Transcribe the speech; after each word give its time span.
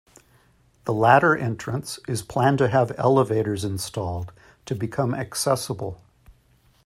The 0.85 0.95
latter 0.95 1.37
entrance 1.37 1.99
is 2.07 2.23
planned 2.23 2.57
to 2.57 2.69
have 2.69 2.91
elevators 2.97 3.63
installed 3.63 4.31
to 4.65 4.73
become 4.73 5.13
accessible. 5.13 6.01